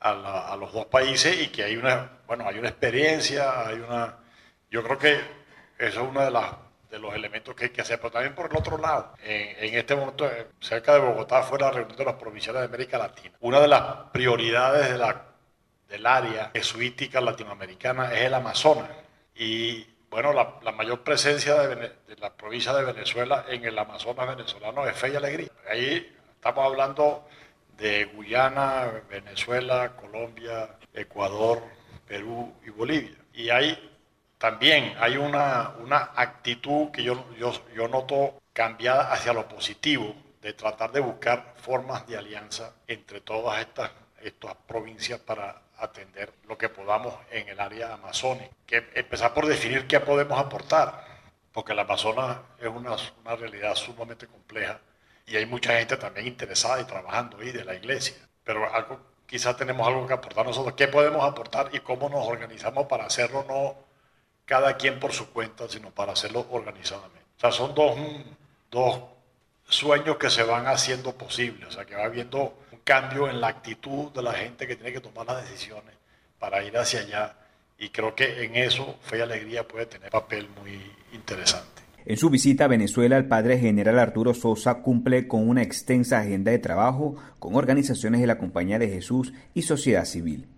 a, 0.00 0.52
a, 0.52 0.56
los 0.56 0.72
dos 0.72 0.86
países 0.86 1.40
y 1.40 1.48
que 1.48 1.64
hay 1.64 1.76
una, 1.76 2.18
bueno, 2.26 2.48
hay 2.48 2.58
una 2.58 2.68
experiencia, 2.68 3.66
hay 3.66 3.80
una... 3.80 4.16
Yo 4.70 4.82
creo 4.82 4.98
que 4.98 5.14
eso 5.78 6.02
es 6.02 6.08
una 6.08 6.24
de 6.24 6.30
las 6.30 6.54
de 6.90 6.98
los 6.98 7.14
elementos 7.14 7.54
que 7.54 7.66
hay 7.66 7.70
que 7.70 7.80
hacer, 7.80 7.98
pero 7.98 8.10
también 8.10 8.34
por 8.34 8.50
el 8.50 8.56
otro 8.56 8.76
lado, 8.76 9.14
en, 9.22 9.74
este 9.74 9.94
momento 9.94 10.26
eh, 10.26 10.48
cerca 10.58 10.94
de 10.94 11.00
Bogotá 11.00 11.42
fue 11.42 11.58
la 11.58 11.70
reunión 11.70 11.96
de 11.96 12.04
los 12.04 12.14
provinciales 12.14 12.62
de 12.62 12.66
América 12.66 12.98
Latina. 12.98 13.36
Una 13.40 13.60
de 13.60 13.68
las 13.68 13.82
prioridades 14.12 14.90
de 14.90 14.98
la, 14.98 15.24
del 15.88 16.04
área 16.04 16.50
jesuítica 16.52 17.20
latinoamericana 17.20 18.12
es 18.12 18.22
el 18.22 18.34
Amazonas 18.34 18.90
y 19.36 19.86
bueno, 20.10 20.32
la, 20.32 20.72
mayor 20.72 21.04
presencia 21.04 21.54
de, 21.54 21.92
la 22.18 22.34
provincia 22.34 22.72
de 22.72 22.84
Venezuela 22.84 23.44
en 23.48 23.64
el 23.64 23.78
Amazonas 23.78 24.36
venezolano 24.36 24.84
es 24.86 24.96
fe 24.96 25.10
y 25.10 25.16
alegría. 25.16 25.50
Ahí 25.70 26.16
estamos 26.34 26.66
hablando 26.66 27.28
de 27.80 28.04
Guyana, 28.04 29.02
Venezuela, 29.08 29.96
Colombia, 29.96 30.76
Ecuador, 30.92 31.62
Perú 32.06 32.52
y 32.64 32.70
Bolivia. 32.70 33.16
Y 33.32 33.48
hay 33.48 33.90
también 34.38 34.94
hay 34.98 35.16
una, 35.18 35.74
una 35.80 36.12
actitud 36.16 36.90
que 36.90 37.02
yo, 37.02 37.26
yo, 37.36 37.52
yo 37.74 37.88
noto 37.88 38.40
cambiada 38.54 39.12
hacia 39.12 39.34
lo 39.34 39.46
positivo, 39.46 40.14
de 40.40 40.54
tratar 40.54 40.92
de 40.92 41.00
buscar 41.00 41.54
formas 41.56 42.06
de 42.06 42.16
alianza 42.16 42.72
entre 42.86 43.20
todas 43.20 43.60
estas, 43.60 43.90
estas 44.22 44.54
provincias 44.66 45.20
para 45.20 45.60
atender 45.76 46.32
lo 46.48 46.56
que 46.56 46.70
podamos 46.70 47.14
en 47.30 47.48
el 47.48 47.60
área 47.60 47.92
amazónica. 47.92 48.48
Que 48.66 48.88
empezar 48.94 49.34
por 49.34 49.46
definir 49.46 49.86
qué 49.86 50.00
podemos 50.00 50.38
aportar, 50.38 51.04
porque 51.52 51.72
el 51.72 51.78
Amazonas 51.78 52.38
es 52.58 52.68
una, 52.68 52.96
una 53.22 53.36
realidad 53.36 53.74
sumamente 53.74 54.26
compleja 54.26 54.80
y 55.30 55.36
hay 55.36 55.46
mucha 55.46 55.78
gente 55.78 55.96
también 55.96 56.26
interesada 56.26 56.80
y 56.80 56.84
trabajando 56.84 57.38
ahí 57.38 57.52
de 57.52 57.64
la 57.64 57.74
iglesia. 57.74 58.16
Pero 58.42 58.72
algo, 58.74 59.00
quizás 59.26 59.56
tenemos 59.56 59.86
algo 59.86 60.04
que 60.06 60.12
aportar 60.12 60.44
nosotros. 60.44 60.74
¿Qué 60.74 60.88
podemos 60.88 61.24
aportar 61.24 61.70
y 61.72 61.78
cómo 61.80 62.08
nos 62.08 62.26
organizamos 62.26 62.86
para 62.86 63.04
hacerlo 63.04 63.44
no 63.48 63.76
cada 64.44 64.76
quien 64.76 64.98
por 64.98 65.12
su 65.12 65.30
cuenta, 65.30 65.68
sino 65.68 65.90
para 65.90 66.14
hacerlo 66.14 66.46
organizadamente? 66.50 67.26
O 67.36 67.40
sea, 67.40 67.52
son 67.52 67.76
dos, 67.76 67.96
dos 68.72 69.02
sueños 69.68 70.16
que 70.16 70.30
se 70.30 70.42
van 70.42 70.66
haciendo 70.66 71.12
posibles, 71.16 71.68
o 71.68 71.70
sea, 71.70 71.84
que 71.84 71.94
va 71.94 72.04
habiendo 72.06 72.58
un 72.72 72.80
cambio 72.80 73.30
en 73.30 73.40
la 73.40 73.46
actitud 73.46 74.10
de 74.10 74.22
la 74.22 74.32
gente 74.32 74.66
que 74.66 74.74
tiene 74.74 74.92
que 74.92 75.00
tomar 75.00 75.26
las 75.26 75.48
decisiones 75.48 75.94
para 76.40 76.64
ir 76.64 76.76
hacia 76.76 77.00
allá. 77.00 77.36
Y 77.78 77.90
creo 77.90 78.16
que 78.16 78.42
en 78.42 78.56
eso 78.56 78.98
Fe 79.02 79.18
y 79.18 79.20
Alegría 79.20 79.66
puede 79.66 79.86
tener 79.86 80.10
papel 80.10 80.48
muy 80.60 80.92
interesante. 81.12 81.79
En 82.06 82.16
su 82.16 82.30
visita 82.30 82.64
a 82.64 82.68
Venezuela, 82.68 83.16
el 83.16 83.26
padre 83.26 83.58
general 83.58 83.98
Arturo 83.98 84.34
Sosa 84.34 84.82
cumple 84.82 85.28
con 85.28 85.48
una 85.48 85.62
extensa 85.62 86.20
agenda 86.20 86.50
de 86.50 86.58
trabajo 86.58 87.16
con 87.38 87.54
organizaciones 87.54 88.20
de 88.20 88.26
la 88.26 88.38
Compañía 88.38 88.78
de 88.78 88.88
Jesús 88.88 89.32
y 89.54 89.62
sociedad 89.62 90.04
civil. 90.04 90.48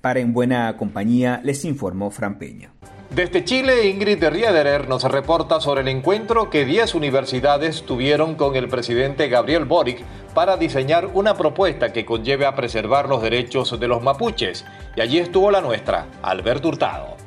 Para 0.00 0.20
En 0.20 0.32
Buena 0.32 0.76
Compañía 0.76 1.40
les 1.44 1.64
informó 1.64 2.10
Fran 2.10 2.38
Peña. 2.38 2.72
Desde 3.14 3.44
Chile, 3.44 3.88
Ingrid 3.88 4.24
Riederer 4.24 4.88
nos 4.88 5.04
reporta 5.04 5.60
sobre 5.60 5.82
el 5.82 5.88
encuentro 5.88 6.48
que 6.48 6.64
10 6.64 6.94
universidades 6.94 7.82
tuvieron 7.82 8.36
con 8.36 8.56
el 8.56 8.68
presidente 8.68 9.28
Gabriel 9.28 9.66
Boric 9.66 10.02
para 10.34 10.56
diseñar 10.56 11.10
una 11.12 11.36
propuesta 11.36 11.92
que 11.92 12.06
conlleve 12.06 12.46
a 12.46 12.54
preservar 12.54 13.08
los 13.08 13.22
derechos 13.22 13.78
de 13.78 13.86
los 13.86 14.02
mapuches. 14.02 14.64
Y 14.96 15.02
allí 15.02 15.18
estuvo 15.18 15.50
la 15.50 15.60
nuestra, 15.60 16.06
Alberto 16.22 16.68
Hurtado. 16.68 17.21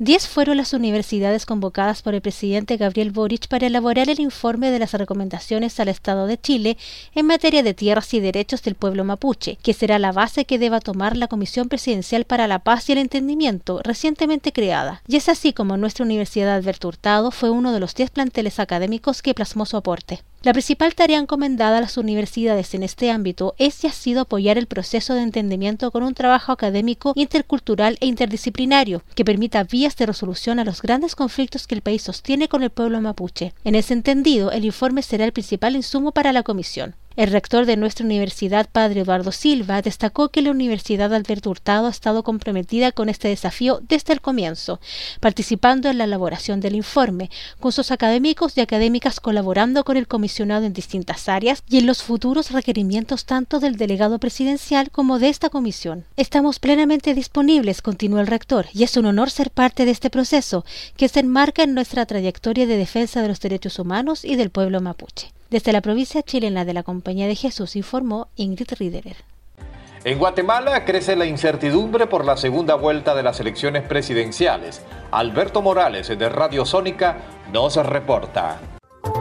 Diez 0.00 0.28
fueron 0.28 0.58
las 0.58 0.74
universidades 0.74 1.44
convocadas 1.44 2.02
por 2.02 2.14
el 2.14 2.20
presidente 2.20 2.76
Gabriel 2.76 3.10
Boric 3.10 3.48
para 3.48 3.66
elaborar 3.66 4.08
el 4.08 4.20
informe 4.20 4.70
de 4.70 4.78
las 4.78 4.92
recomendaciones 4.92 5.80
al 5.80 5.88
Estado 5.88 6.28
de 6.28 6.38
Chile 6.38 6.76
en 7.16 7.26
materia 7.26 7.64
de 7.64 7.74
tierras 7.74 8.14
y 8.14 8.20
derechos 8.20 8.62
del 8.62 8.76
pueblo 8.76 9.02
mapuche, 9.02 9.58
que 9.60 9.74
será 9.74 9.98
la 9.98 10.12
base 10.12 10.44
que 10.44 10.60
deba 10.60 10.78
tomar 10.78 11.16
la 11.16 11.26
Comisión 11.26 11.68
Presidencial 11.68 12.26
para 12.26 12.46
la 12.46 12.60
Paz 12.60 12.88
y 12.88 12.92
el 12.92 12.98
Entendimiento, 12.98 13.80
recientemente 13.82 14.52
creada. 14.52 15.02
Y 15.08 15.16
es 15.16 15.28
así 15.28 15.52
como 15.52 15.76
nuestra 15.76 16.04
Universidad 16.04 16.54
Alberto 16.54 16.86
Hurtado 16.86 17.32
fue 17.32 17.50
uno 17.50 17.72
de 17.72 17.80
los 17.80 17.96
diez 17.96 18.10
planteles 18.10 18.60
académicos 18.60 19.20
que 19.20 19.34
plasmó 19.34 19.66
su 19.66 19.76
aporte. 19.76 20.22
La 20.48 20.54
principal 20.54 20.94
tarea 20.94 21.18
encomendada 21.18 21.76
a 21.76 21.80
las 21.82 21.98
universidades 21.98 22.72
en 22.72 22.82
este 22.82 23.10
ámbito 23.10 23.54
es 23.58 23.84
y 23.84 23.86
ha 23.86 23.92
sido 23.92 24.22
apoyar 24.22 24.56
el 24.56 24.66
proceso 24.66 25.12
de 25.12 25.20
entendimiento 25.20 25.90
con 25.90 26.02
un 26.02 26.14
trabajo 26.14 26.52
académico 26.52 27.12
intercultural 27.16 27.98
e 28.00 28.06
interdisciplinario 28.06 29.02
que 29.14 29.26
permita 29.26 29.64
vías 29.64 29.94
de 29.96 30.06
resolución 30.06 30.58
a 30.58 30.64
los 30.64 30.80
grandes 30.80 31.14
conflictos 31.14 31.66
que 31.66 31.74
el 31.74 31.82
país 31.82 32.00
sostiene 32.00 32.48
con 32.48 32.62
el 32.62 32.70
pueblo 32.70 32.98
mapuche. 33.02 33.52
En 33.62 33.74
ese 33.74 33.92
entendido, 33.92 34.50
el 34.50 34.64
informe 34.64 35.02
será 35.02 35.26
el 35.26 35.32
principal 35.32 35.76
insumo 35.76 36.12
para 36.12 36.32
la 36.32 36.42
comisión. 36.42 36.94
El 37.18 37.32
rector 37.32 37.66
de 37.66 37.76
nuestra 37.76 38.06
universidad, 38.06 38.68
padre 38.70 39.00
Eduardo 39.00 39.32
Silva, 39.32 39.82
destacó 39.82 40.28
que 40.28 40.40
la 40.40 40.52
Universidad 40.52 41.12
Alberto 41.12 41.50
Hurtado 41.50 41.88
ha 41.88 41.90
estado 41.90 42.22
comprometida 42.22 42.92
con 42.92 43.08
este 43.08 43.26
desafío 43.26 43.80
desde 43.88 44.12
el 44.12 44.20
comienzo, 44.20 44.78
participando 45.18 45.88
en 45.88 45.98
la 45.98 46.04
elaboración 46.04 46.60
del 46.60 46.76
informe, 46.76 47.28
con 47.58 47.72
sus 47.72 47.90
académicos 47.90 48.56
y 48.56 48.60
académicas 48.60 49.18
colaborando 49.18 49.82
con 49.82 49.96
el 49.96 50.06
comisionado 50.06 50.64
en 50.64 50.72
distintas 50.72 51.28
áreas 51.28 51.64
y 51.68 51.78
en 51.78 51.86
los 51.86 52.04
futuros 52.04 52.52
requerimientos 52.52 53.24
tanto 53.24 53.58
del 53.58 53.74
delegado 53.74 54.20
presidencial 54.20 54.92
como 54.92 55.18
de 55.18 55.28
esta 55.28 55.50
comisión. 55.50 56.04
Estamos 56.16 56.60
plenamente 56.60 57.14
disponibles, 57.14 57.82
continuó 57.82 58.20
el 58.20 58.28
rector, 58.28 58.66
y 58.72 58.84
es 58.84 58.96
un 58.96 59.06
honor 59.06 59.32
ser 59.32 59.50
parte 59.50 59.86
de 59.86 59.90
este 59.90 60.08
proceso, 60.08 60.64
que 60.96 61.08
se 61.08 61.18
enmarca 61.18 61.64
en 61.64 61.74
nuestra 61.74 62.06
trayectoria 62.06 62.68
de 62.68 62.76
defensa 62.76 63.22
de 63.22 63.26
los 63.28 63.40
derechos 63.40 63.80
humanos 63.80 64.24
y 64.24 64.36
del 64.36 64.50
pueblo 64.50 64.80
mapuche. 64.80 65.32
Desde 65.50 65.72
la 65.72 65.80
provincia 65.80 66.22
chilena 66.22 66.66
de 66.66 66.74
la 66.74 66.82
Compañía 66.82 67.26
de 67.26 67.34
Jesús 67.34 67.74
informó 67.74 68.28
Ingrid 68.36 68.68
Riederer. 68.78 69.16
En 70.04 70.18
Guatemala 70.18 70.84
crece 70.84 71.16
la 71.16 71.24
incertidumbre 71.24 72.06
por 72.06 72.24
la 72.24 72.36
segunda 72.36 72.74
vuelta 72.74 73.14
de 73.14 73.22
las 73.22 73.40
elecciones 73.40 73.82
presidenciales. 73.82 74.82
Alberto 75.10 75.62
Morales 75.62 76.08
de 76.08 76.28
Radio 76.28 76.66
Sónica 76.66 77.18
nos 77.52 77.76
reporta. 77.76 78.60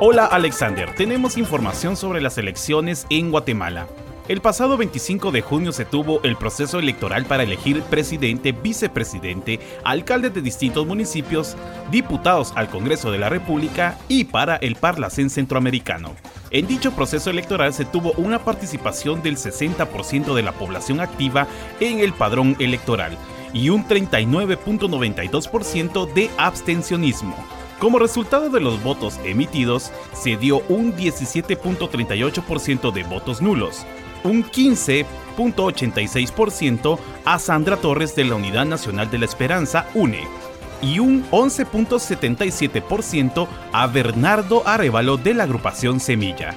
Hola 0.02 0.26
Alexander, 0.26 0.94
tenemos 0.96 1.38
información 1.38 1.96
sobre 1.96 2.22
las 2.22 2.38
elecciones 2.38 3.08
en 3.10 3.32
Guatemala. 3.32 3.88
El 4.28 4.42
pasado 4.42 4.76
25 4.76 5.32
de 5.32 5.42
junio 5.42 5.72
se 5.72 5.86
tuvo 5.86 6.20
el 6.24 6.36
proceso 6.36 6.80
electoral 6.80 7.24
para 7.24 7.44
elegir 7.44 7.82
presidente, 7.84 8.52
vicepresidente, 8.52 9.62
alcalde 9.86 10.30
de 10.30 10.42
distintos 10.42 10.86
municipios, 10.86 11.56
diputados 11.92 12.52
al 12.58 12.70
Congreso 12.70 13.10
de 13.10 13.20
la 13.20 13.30
República 13.30 13.98
y 14.10 14.26
para 14.26 14.58
el 14.58 14.76
Parlacén 14.76 15.30
Centroamericano. 15.30 16.14
En 16.52 16.68
dicho 16.68 16.92
proceso 16.92 17.30
electoral 17.30 17.74
se 17.74 17.86
tuvo 17.86 18.12
una 18.18 18.40
participación 18.40 19.24
del 19.24 19.38
60% 19.38 20.36
de 20.36 20.44
la 20.44 20.52
población 20.52 21.00
activa 21.00 21.48
en 21.80 22.00
el 22.00 22.12
padrón 22.12 22.58
electoral 22.60 23.18
y 23.54 23.70
un 23.70 23.88
39.92% 23.88 26.14
de 26.14 26.30
abstencionismo. 26.38 27.38
Como 27.80 28.00
resultado 28.00 28.50
de 28.50 28.60
los 28.60 28.84
votos 28.84 29.22
emitidos, 29.24 29.94
se 30.14 30.36
dio 30.36 30.64
un 30.68 30.98
17.38% 30.98 32.92
de 32.92 33.04
votos 33.04 33.42
nulos, 33.42 33.86
un 34.24 34.44
15.86% 34.44 36.98
a 37.26 37.40
Sandra 37.40 37.78
Torres 37.78 38.16
de 38.16 38.26
la 38.26 38.36
Unidad 38.36 38.66
Nacional 38.66 39.10
de 39.12 39.20
la 39.20 39.26
Esperanza, 39.26 39.88
UNE, 39.94 40.28
y 40.82 41.00
un 41.00 41.26
11.77% 41.32 43.48
a 43.72 43.88
Bernardo 43.88 44.68
Arevalo 44.68 45.16
de 45.18 45.34
la 45.34 45.44
agrupación 45.44 46.00
Semilla. 46.00 46.56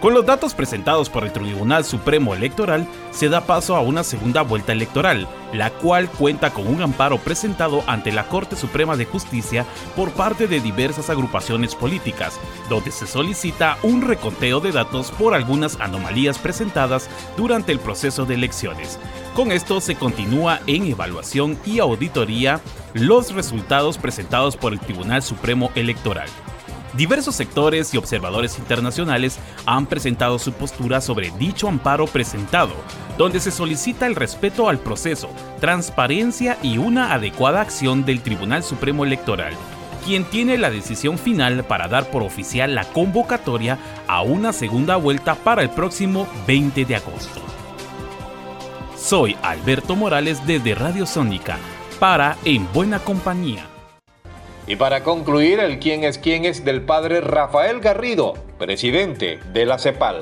Con 0.00 0.14
los 0.14 0.24
datos 0.24 0.54
presentados 0.54 1.10
por 1.10 1.24
el 1.24 1.32
Tribunal 1.32 1.84
Supremo 1.84 2.32
Electoral, 2.32 2.86
se 3.10 3.28
da 3.28 3.40
paso 3.40 3.74
a 3.74 3.80
una 3.80 4.04
segunda 4.04 4.42
vuelta 4.42 4.70
electoral, 4.70 5.26
la 5.52 5.70
cual 5.70 6.08
cuenta 6.08 6.52
con 6.52 6.68
un 6.68 6.80
amparo 6.82 7.18
presentado 7.18 7.82
ante 7.88 8.12
la 8.12 8.28
Corte 8.28 8.54
Suprema 8.54 8.96
de 8.96 9.06
Justicia 9.06 9.66
por 9.96 10.12
parte 10.12 10.46
de 10.46 10.60
diversas 10.60 11.10
agrupaciones 11.10 11.74
políticas, 11.74 12.38
donde 12.70 12.92
se 12.92 13.08
solicita 13.08 13.76
un 13.82 14.02
reconteo 14.02 14.60
de 14.60 14.70
datos 14.70 15.10
por 15.10 15.34
algunas 15.34 15.80
anomalías 15.80 16.38
presentadas 16.38 17.10
durante 17.36 17.72
el 17.72 17.80
proceso 17.80 18.24
de 18.24 18.34
elecciones. 18.34 19.00
Con 19.34 19.50
esto 19.50 19.80
se 19.80 19.96
continúa 19.96 20.60
en 20.68 20.86
evaluación 20.86 21.58
y 21.66 21.80
auditoría 21.80 22.60
los 22.94 23.34
resultados 23.34 23.98
presentados 23.98 24.56
por 24.56 24.72
el 24.72 24.78
Tribunal 24.78 25.24
Supremo 25.24 25.72
Electoral. 25.74 26.28
Diversos 26.94 27.34
sectores 27.34 27.92
y 27.92 27.98
observadores 27.98 28.58
internacionales 28.58 29.38
han 29.66 29.86
presentado 29.86 30.38
su 30.38 30.52
postura 30.52 31.00
sobre 31.00 31.30
dicho 31.38 31.68
amparo 31.68 32.06
presentado, 32.06 32.72
donde 33.18 33.40
se 33.40 33.50
solicita 33.50 34.06
el 34.06 34.14
respeto 34.14 34.68
al 34.68 34.78
proceso, 34.78 35.28
transparencia 35.60 36.56
y 36.62 36.78
una 36.78 37.12
adecuada 37.12 37.60
acción 37.60 38.04
del 38.04 38.22
Tribunal 38.22 38.62
Supremo 38.62 39.04
Electoral, 39.04 39.52
quien 40.06 40.24
tiene 40.24 40.56
la 40.56 40.70
decisión 40.70 41.18
final 41.18 41.64
para 41.64 41.88
dar 41.88 42.10
por 42.10 42.22
oficial 42.22 42.74
la 42.74 42.84
convocatoria 42.84 43.78
a 44.06 44.22
una 44.22 44.54
segunda 44.54 44.96
vuelta 44.96 45.34
para 45.34 45.62
el 45.62 45.70
próximo 45.70 46.26
20 46.46 46.86
de 46.86 46.96
agosto. 46.96 47.40
Soy 48.96 49.36
Alberto 49.42 49.94
Morales 49.94 50.44
desde 50.46 50.74
Radio 50.74 51.06
Sónica, 51.06 51.58
para 52.00 52.36
En 52.44 52.66
Buena 52.72 52.98
Compañía. 52.98 53.77
Y 54.70 54.76
para 54.76 55.02
concluir, 55.02 55.60
el 55.60 55.78
quién 55.78 56.04
es 56.04 56.18
quién 56.18 56.44
es 56.44 56.62
del 56.62 56.82
padre 56.82 57.22
Rafael 57.22 57.80
Garrido, 57.80 58.34
presidente 58.58 59.38
de 59.54 59.64
la 59.64 59.78
CEPAL. 59.78 60.20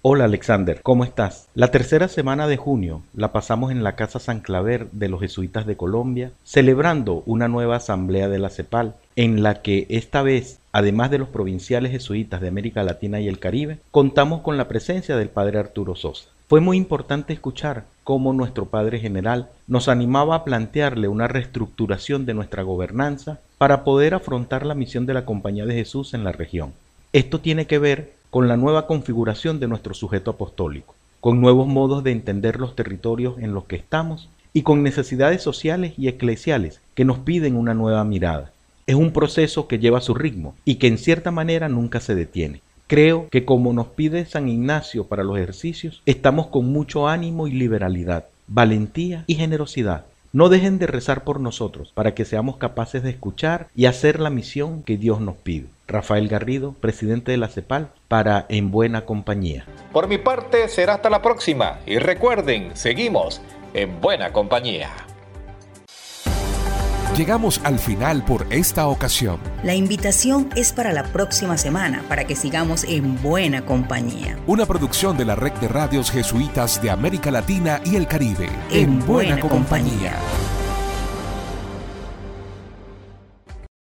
Hola 0.00 0.24
Alexander, 0.24 0.80
¿cómo 0.82 1.04
estás? 1.04 1.48
La 1.54 1.70
tercera 1.70 2.08
semana 2.08 2.46
de 2.46 2.56
junio 2.56 3.02
la 3.12 3.30
pasamos 3.30 3.70
en 3.72 3.84
la 3.84 3.94
Casa 3.94 4.20
San 4.20 4.40
Claver 4.40 4.90
de 4.92 5.10
los 5.10 5.20
Jesuitas 5.20 5.66
de 5.66 5.76
Colombia, 5.76 6.32
celebrando 6.44 7.22
una 7.26 7.46
nueva 7.48 7.76
asamblea 7.76 8.30
de 8.30 8.38
la 8.38 8.48
CEPAL, 8.48 8.94
en 9.16 9.42
la 9.42 9.60
que 9.60 9.86
esta 9.90 10.22
vez, 10.22 10.60
además 10.72 11.10
de 11.10 11.18
los 11.18 11.28
provinciales 11.28 11.92
jesuitas 11.92 12.40
de 12.40 12.48
América 12.48 12.82
Latina 12.84 13.20
y 13.20 13.28
el 13.28 13.38
Caribe, 13.38 13.80
contamos 13.90 14.40
con 14.40 14.56
la 14.56 14.66
presencia 14.66 15.14
del 15.18 15.28
padre 15.28 15.58
Arturo 15.58 15.94
Sosa. 15.94 16.30
Fue 16.48 16.60
muy 16.60 16.76
importante 16.76 17.32
escuchar 17.32 17.84
cómo 18.04 18.34
nuestro 18.34 18.66
Padre 18.66 19.00
General 19.00 19.48
nos 19.66 19.88
animaba 19.88 20.36
a 20.36 20.44
plantearle 20.44 21.08
una 21.08 21.26
reestructuración 21.26 22.26
de 22.26 22.34
nuestra 22.34 22.62
gobernanza 22.62 23.40
para 23.58 23.84
poder 23.84 24.14
afrontar 24.14 24.66
la 24.66 24.74
misión 24.74 25.06
de 25.06 25.14
la 25.14 25.24
Compañía 25.24 25.66
de 25.66 25.74
Jesús 25.74 26.14
en 26.14 26.24
la 26.24 26.32
región. 26.32 26.72
Esto 27.12 27.40
tiene 27.40 27.66
que 27.66 27.78
ver 27.78 28.12
con 28.30 28.48
la 28.48 28.56
nueva 28.56 28.86
configuración 28.86 29.60
de 29.60 29.68
nuestro 29.68 29.94
sujeto 29.94 30.32
apostólico, 30.32 30.94
con 31.20 31.40
nuevos 31.40 31.68
modos 31.68 32.02
de 32.02 32.10
entender 32.10 32.58
los 32.58 32.74
territorios 32.74 33.38
en 33.38 33.54
los 33.54 33.64
que 33.64 33.76
estamos 33.76 34.28
y 34.52 34.62
con 34.62 34.82
necesidades 34.82 35.42
sociales 35.42 35.94
y 35.96 36.08
eclesiales 36.08 36.80
que 36.94 37.04
nos 37.04 37.18
piden 37.18 37.56
una 37.56 37.74
nueva 37.74 38.04
mirada. 38.04 38.52
Es 38.86 38.96
un 38.96 39.12
proceso 39.12 39.66
que 39.68 39.78
lleva 39.78 40.00
su 40.00 40.14
ritmo 40.14 40.54
y 40.64 40.74
que 40.76 40.88
en 40.88 40.98
cierta 40.98 41.30
manera 41.30 41.68
nunca 41.68 42.00
se 42.00 42.14
detiene. 42.14 42.60
Creo 42.86 43.28
que 43.30 43.44
como 43.44 43.72
nos 43.72 43.88
pide 43.88 44.26
San 44.26 44.48
Ignacio 44.48 45.06
para 45.06 45.24
los 45.24 45.36
ejercicios, 45.38 46.02
estamos 46.04 46.48
con 46.48 46.66
mucho 46.66 47.08
ánimo 47.08 47.46
y 47.48 47.52
liberalidad, 47.52 48.26
valentía 48.46 49.24
y 49.26 49.36
generosidad. 49.36 50.06
No 50.34 50.48
dejen 50.48 50.80
de 50.80 50.88
rezar 50.88 51.22
por 51.22 51.38
nosotros 51.38 51.92
para 51.94 52.12
que 52.12 52.24
seamos 52.24 52.56
capaces 52.56 53.04
de 53.04 53.10
escuchar 53.10 53.68
y 53.72 53.86
hacer 53.86 54.18
la 54.18 54.30
misión 54.30 54.82
que 54.82 54.96
Dios 54.96 55.20
nos 55.20 55.36
pide. 55.36 55.68
Rafael 55.86 56.26
Garrido, 56.26 56.72
presidente 56.72 57.30
de 57.30 57.38
la 57.38 57.46
CEPAL, 57.46 57.92
para 58.08 58.44
En 58.48 58.72
Buena 58.72 59.04
Compañía. 59.04 59.64
Por 59.92 60.08
mi 60.08 60.18
parte, 60.18 60.68
será 60.68 60.94
hasta 60.94 61.08
la 61.08 61.22
próxima 61.22 61.78
y 61.86 61.98
recuerden, 61.98 62.72
seguimos 62.74 63.40
en 63.74 64.00
Buena 64.00 64.32
Compañía. 64.32 64.90
Llegamos 67.16 67.60
al 67.62 67.78
final 67.78 68.24
por 68.24 68.44
esta 68.50 68.88
ocasión. 68.88 69.38
La 69.62 69.76
invitación 69.76 70.48
es 70.56 70.72
para 70.72 70.92
la 70.92 71.04
próxima 71.04 71.56
semana 71.56 72.02
para 72.08 72.24
que 72.24 72.34
sigamos 72.34 72.82
en 72.82 73.22
buena 73.22 73.64
compañía. 73.64 74.36
Una 74.48 74.66
producción 74.66 75.16
de 75.16 75.24
la 75.24 75.36
Red 75.36 75.52
de 75.54 75.68
Radios 75.68 76.10
Jesuitas 76.10 76.82
de 76.82 76.90
América 76.90 77.30
Latina 77.30 77.80
y 77.84 77.94
el 77.94 78.08
Caribe. 78.08 78.48
En, 78.68 78.98
buena, 79.06 79.38
compañía. 79.38 80.14